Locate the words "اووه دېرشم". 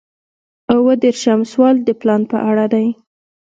0.73-1.41